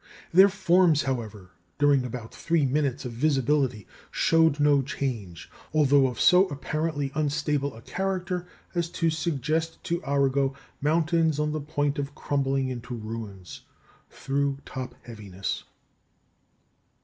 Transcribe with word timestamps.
Their 0.33 0.49
forms, 0.49 1.03
however, 1.03 1.51
during 1.77 2.03
about 2.05 2.33
three 2.33 2.65
minutes 2.65 3.05
of 3.05 3.11
visibility, 3.11 3.85
showed 4.09 4.59
no 4.59 4.81
change, 4.81 5.47
although 5.75 6.07
of 6.07 6.19
so 6.19 6.47
apparently 6.47 7.11
unstable 7.13 7.75
a 7.75 7.83
character 7.83 8.47
as 8.73 8.89
to 8.97 9.11
suggest 9.11 9.83
to 9.83 10.01
Arago 10.03 10.55
"mountains 10.81 11.37
on 11.39 11.51
the 11.51 11.61
point 11.61 11.99
of 11.99 12.15
crumbling 12.15 12.69
into 12.69 12.95
ruins" 12.95 13.61
through 14.09 14.57
topheaviness. 14.65 15.65